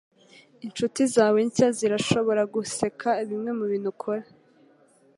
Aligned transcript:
Inshuti 0.65 1.01
zawe 1.13 1.39
nshya 1.47 1.67
zirashobora 1.77 2.41
guseka 2.53 3.09
bimwe 3.29 3.51
mubintu 3.59 3.87
ukora 3.93 4.23